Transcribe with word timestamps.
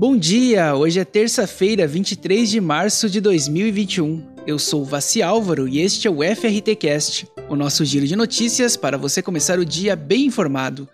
Bom 0.00 0.16
dia! 0.16 0.74
Hoje 0.74 0.98
é 0.98 1.04
terça-feira, 1.04 1.86
23 1.86 2.48
de 2.48 2.58
março 2.58 3.10
de 3.10 3.20
2021. 3.20 4.26
Eu 4.46 4.58
sou 4.58 4.82
Vassi 4.82 5.20
Álvaro 5.20 5.68
e 5.68 5.78
este 5.78 6.08
é 6.08 6.10
o 6.10 6.20
FRT 6.22 6.74
Cast, 6.76 7.28
o 7.50 7.54
nosso 7.54 7.84
giro 7.84 8.06
de 8.06 8.16
notícias 8.16 8.78
para 8.78 8.96
você 8.96 9.20
começar 9.20 9.58
o 9.58 9.64
dia 9.64 9.94
bem 9.94 10.24
informado. 10.24 10.88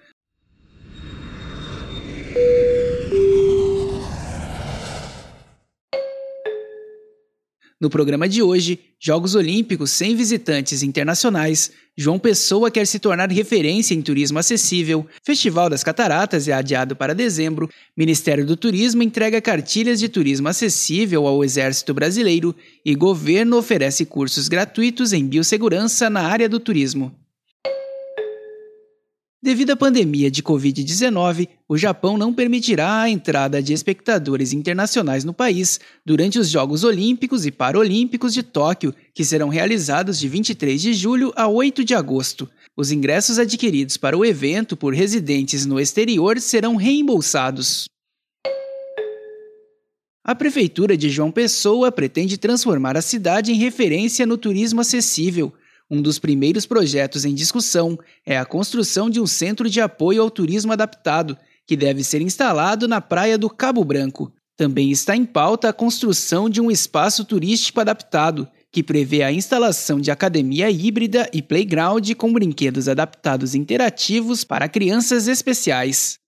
No 7.79 7.91
programa 7.91 8.27
de 8.27 8.43
hoje, 8.43 8.79
Jogos 8.99 9.35
Olímpicos 9.35 9.91
sem 9.91 10.17
visitantes 10.17 10.83
internacionais, 10.83 11.71
João 11.95 12.19
Pessoa 12.19 12.71
quer 12.71 12.87
se 12.87 12.99
tornar 12.99 13.31
referência 13.31 13.95
em 13.95 14.01
turismo 14.01 14.39
acessível, 14.39 15.07
Festival 15.23 15.69
das 15.69 15.85
Cataratas 15.85 16.49
é 16.49 16.55
adiado 16.55 16.97
para 16.97 17.15
dezembro, 17.15 17.69
Ministério 17.95 18.47
do 18.47 18.57
Turismo 18.57 19.03
entrega 19.03 19.43
cartilhas 19.43 20.01
de 20.01 20.09
turismo 20.09 20.49
acessível 20.49 21.27
ao 21.27 21.45
Exército 21.45 21.93
Brasileiro 21.93 22.57
e 22.83 22.95
governo 22.95 23.59
oferece 23.59 24.07
cursos 24.07 24.49
gratuitos 24.49 25.13
em 25.13 25.27
biossegurança 25.27 26.09
na 26.09 26.23
área 26.23 26.49
do 26.49 26.59
turismo. 26.59 27.15
Devido 29.43 29.71
à 29.71 29.77
pandemia 29.77 30.31
de 30.31 30.43
Covid-19, 30.43 31.49
o 31.69 31.77
Japão 31.77 32.17
não 32.17 32.33
permitirá 32.33 33.03
a 33.03 33.11
entrada 33.11 33.63
de 33.63 33.75
espectadores 33.75 34.53
internacionais 34.53 35.25
no 35.25 35.35
país 35.35 35.79
durante 36.05 36.39
os 36.39 36.49
Jogos 36.49 36.85
Olímpicos 36.85 37.45
e 37.45 37.51
Paralímpicos 37.51 38.33
de 38.33 38.43
Tóquio, 38.43 38.95
que 39.15 39.25
serão 39.25 39.49
realizados 39.49 40.19
de 40.19 40.27
23 40.27 40.81
de 40.81 40.95
julho 40.95 41.33
a 41.37 41.47
8 41.47 41.85
de 41.85 41.95
agosto. 41.95 42.49
Os 42.75 42.91
ingressos 42.91 43.39
adquiridos 43.39 43.97
para 43.97 44.17
o 44.17 44.25
evento 44.25 44.77
por 44.77 44.95
residentes 44.95 45.67
no 45.67 45.79
exterior 45.79 46.41
serão 46.41 46.75
reembolsados. 46.75 47.87
A 50.25 50.35
Prefeitura 50.35 50.97
de 50.97 51.09
João 51.09 51.31
Pessoa 51.31 51.93
pretende 51.93 52.37
transformar 52.37 52.97
a 52.97 53.03
cidade 53.03 53.53
em 53.53 53.57
referência 53.57 54.27
no 54.27 54.37
turismo 54.37 54.81
acessível. 54.81 55.53
Um 55.91 56.03
dos 56.03 56.19
primeiros 56.19 56.67
projetos 56.67 57.25
em 57.25 57.35
discussão 57.35 57.99
é 58.25 58.37
a 58.37 58.45
construção 58.45 59.09
de 59.09 59.21
um 59.21 59.27
centro 59.27 59.71
de 59.71 59.81
apoio 59.81 60.21
ao 60.21 60.31
turismo 60.31 60.73
adaptado, 60.73 61.37
que 61.65 61.77
deve 61.77 62.03
ser 62.03 62.21
instalado 62.21 62.89
na 62.89 63.01
praia 63.01 63.39
do 63.39 63.49
Cabo 63.49 63.85
Branco. 63.85 64.33
Também 64.57 64.91
está 64.91 65.15
em 65.15 65.25
pauta 65.25 65.69
a 65.69 65.73
construção 65.73 66.49
de 66.49 66.61
um 66.61 66.71
espaço 66.71 67.25
turístico 67.25 67.81
adaptado, 67.81 68.49
que 68.73 68.83
prevê 68.83 69.23
a 69.23 69.33
instalação 69.33 70.01
de 70.01 70.11
academia 70.11 70.71
híbrida 70.71 71.31
e 71.33 71.41
playground 71.41 72.11
com 72.15 72.33
brinquedos 72.33 72.89
adaptados 72.89 73.55
interativos 73.55 74.45
para 74.45 74.69
crianças 74.69 75.29
especiais. 75.29 76.19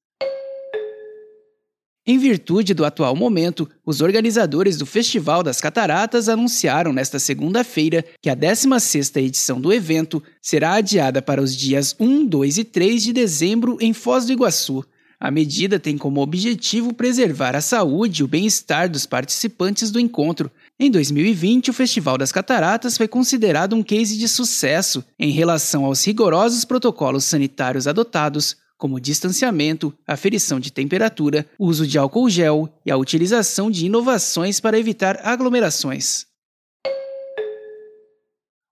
Em 2.11 2.17
virtude 2.17 2.73
do 2.73 2.87
atual 2.87 3.14
momento, 3.14 3.69
os 3.84 4.01
organizadores 4.01 4.78
do 4.78 4.87
Festival 4.87 5.42
das 5.42 5.61
Cataratas 5.61 6.27
anunciaram 6.27 6.91
nesta 6.91 7.19
segunda-feira 7.19 8.03
que 8.23 8.31
a 8.31 8.34
16ª 8.34 9.20
edição 9.20 9.61
do 9.61 9.70
evento 9.70 10.23
será 10.41 10.77
adiada 10.77 11.20
para 11.20 11.42
os 11.42 11.55
dias 11.55 11.95
1, 12.00 12.25
2 12.25 12.56
e 12.56 12.65
3 12.65 13.03
de 13.03 13.12
dezembro 13.12 13.77
em 13.78 13.92
Foz 13.92 14.25
do 14.25 14.33
Iguaçu. 14.33 14.83
A 15.20 15.31
medida 15.31 15.78
tem 15.78 15.98
como 15.98 16.23
objetivo 16.23 16.95
preservar 16.95 17.55
a 17.55 17.61
saúde 17.61 18.22
e 18.22 18.25
o 18.25 18.28
bem-estar 18.28 18.89
dos 18.89 19.05
participantes 19.05 19.91
do 19.91 20.00
encontro. 20.00 20.50
Em 20.81 20.91
2020, 20.91 21.69
o 21.69 21.75
Festival 21.75 22.17
das 22.17 22.33
Cataratas 22.33 22.97
foi 22.97 23.06
considerado 23.06 23.77
um 23.77 23.83
case 23.83 24.17
de 24.17 24.28
sucesso 24.28 25.05
em 25.19 25.31
relação 25.31 25.84
aos 25.84 26.06
rigorosos 26.06 26.65
protocolos 26.65 27.27
sanitários 27.27 27.87
adotados, 27.87 28.56
como 28.79 29.01
distanciamento, 29.01 29.93
aferição 30.07 30.61
de 30.61 30.73
temperatura, 30.73 31.45
uso 31.59 31.84
de 31.84 31.98
álcool 31.98 32.31
gel 32.31 32.73
e 32.87 32.93
a 32.93 32.97
utilização 32.97 33.69
de 33.69 33.87
inovações 33.87 34.61
para 34.61 34.79
evitar 34.79 35.21
aglomerações. 35.25 36.27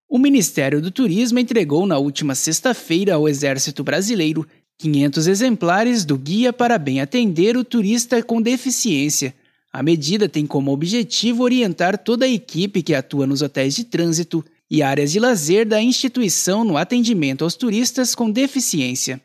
O 0.09 0.17
Ministério 0.17 0.81
do 0.81 0.93
Turismo 0.93 1.41
entregou 1.41 1.85
na 1.85 1.99
última 1.99 2.37
sexta-feira 2.37 3.17
ao 3.17 3.29
Exército 3.29 3.83
Brasileiro 3.83 4.47
500 4.79 5.27
exemplares 5.27 6.05
do 6.05 6.17
Guia 6.17 6.53
para 6.53 6.79
Bem 6.79 7.01
Atender 7.01 7.57
o 7.57 7.65
Turista 7.65 8.23
com 8.23 8.41
Deficiência. 8.41 9.35
A 9.73 9.83
medida 9.83 10.29
tem 10.29 10.47
como 10.47 10.71
objetivo 10.71 11.43
orientar 11.43 11.99
toda 11.99 12.25
a 12.25 12.29
equipe 12.29 12.83
que 12.83 12.95
atua 12.95 13.27
nos 13.27 13.43
hotéis 13.43 13.75
de 13.75 13.85
trânsito 13.85 14.45
e 14.71 14.83
áreas 14.83 15.13
de 15.13 15.19
lazer 15.19 15.67
da 15.67 15.83
instituição 15.83 16.65
no 16.65 16.77
atendimento 16.77 17.43
aos 17.43 17.57
turistas 17.57 18.15
com 18.15 18.31
deficiência. 18.31 19.21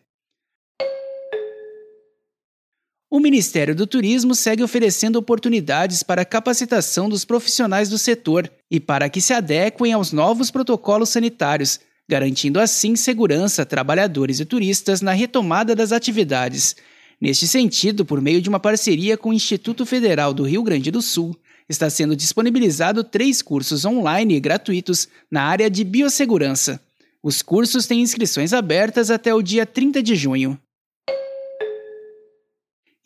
O 3.14 3.20
Ministério 3.20 3.76
do 3.76 3.86
Turismo 3.86 4.34
segue 4.34 4.64
oferecendo 4.64 5.18
oportunidades 5.18 6.02
para 6.02 6.24
capacitação 6.24 7.10
dos 7.10 7.26
profissionais 7.26 7.90
do 7.90 7.98
setor 7.98 8.50
e 8.72 8.80
para 8.80 9.10
que 9.10 9.20
se 9.20 9.34
adequem 9.34 9.92
aos 9.92 10.14
novos 10.14 10.50
protocolos 10.50 11.10
sanitários, 11.10 11.78
garantindo 12.08 12.58
assim 12.58 12.96
segurança 12.96 13.64
a 13.64 13.66
trabalhadores 13.66 14.40
e 14.40 14.46
turistas 14.46 15.02
na 15.02 15.12
retomada 15.12 15.76
das 15.76 15.92
atividades. 15.92 16.78
Neste 17.20 17.50
sentido, 17.50 18.06
por 18.06 18.22
meio 18.22 18.42
de 18.42 18.48
uma 18.48 18.62
parceria 18.62 19.18
com 19.18 19.32
o 19.32 19.34
Instituto 19.34 19.86
Federal 19.86 20.34
do 20.34 20.44
Rio 20.44 20.64
Grande 20.64 20.90
do 20.90 21.02
Sul, 21.02 21.36
está 21.68 21.90
sendo 21.90 22.16
disponibilizado 22.16 23.04
três 23.04 23.42
cursos 23.42 23.84
online 23.84 24.36
e 24.36 24.40
gratuitos 24.40 25.10
na 25.30 25.44
área 25.44 25.70
de 25.70 25.84
biossegurança. 25.84 26.80
Os 27.22 27.42
cursos 27.42 27.86
têm 27.86 28.00
inscrições 28.00 28.54
abertas 28.54 29.12
até 29.12 29.34
o 29.34 29.42
dia 29.42 29.66
30 29.66 30.02
de 30.02 30.16
junho. 30.16 30.58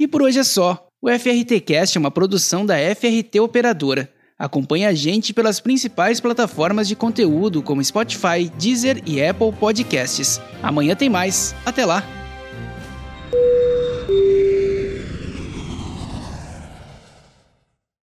E 0.06 0.08
por 0.08 0.22
hoje 0.22 0.38
é 0.38 0.44
só. 0.44 0.88
O 1.02 1.10
FRT 1.10 1.62
Cast 1.62 1.98
é 1.98 2.00
uma 2.00 2.12
produção 2.12 2.64
da 2.64 2.76
FRT 2.76 3.40
Operadora. 3.40 4.08
Acompanhe 4.38 4.86
a 4.86 4.94
gente 4.94 5.34
pelas 5.34 5.60
principais 5.60 6.20
plataformas 6.20 6.88
de 6.88 6.96
conteúdo 6.96 7.64
como 7.64 7.84
Spotify, 7.84 8.48
Deezer 8.56 9.02
e 9.04 9.20
Apple 9.20 9.52
Podcasts. 9.54 10.40
Amanhã 10.62 10.96
tem 10.96 11.10
mais. 11.10 11.56
Até 11.66 11.88
lá! 11.88 12.25